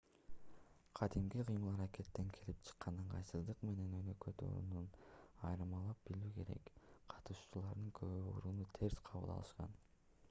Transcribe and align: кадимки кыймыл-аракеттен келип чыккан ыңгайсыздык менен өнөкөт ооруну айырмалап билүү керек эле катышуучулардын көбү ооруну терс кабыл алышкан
кадимки 0.99 1.43
кыймыл-аракеттен 1.49 2.31
келип 2.37 2.63
чыккан 2.69 2.97
ыңгайсыздык 3.03 3.61
менен 3.69 3.93
өнөкөт 3.99 4.41
ооруну 4.49 4.83
айырмалап 5.51 6.03
билүү 6.11 6.33
керек 6.41 6.75
эле 6.75 6.99
катышуучулардын 7.17 7.95
көбү 8.03 8.27
ооруну 8.35 8.69
терс 8.81 9.01
кабыл 9.13 9.37
алышкан 9.39 9.81